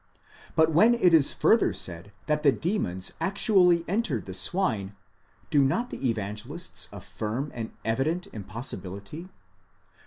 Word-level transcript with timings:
But 0.55 0.71
when 0.71 0.95
it 0.95 1.13
is 1.13 1.31
further 1.31 1.73
said 1.73 2.11
that 2.25 2.41
the 2.41 2.51
demons 2.51 3.11
actually 3.21 3.85
entered 3.87 4.25
the 4.25 4.33
swine, 4.33 4.95
do 5.51 5.61
not 5.61 5.91
the 5.91 6.09
Evangelists 6.09 6.87
affirm 6.91 7.51
an 7.53 7.73
evident 7.85 8.25
impossibility? 8.33 9.29